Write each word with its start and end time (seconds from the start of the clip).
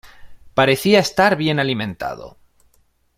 Parecía 0.55 0.97
estar 0.99 1.35
bien 1.35 1.59
alimentado. 1.59 2.39